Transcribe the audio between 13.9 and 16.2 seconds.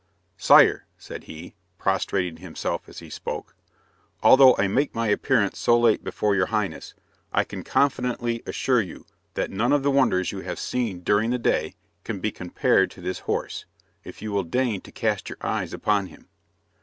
if you will deign to cast your eyes upon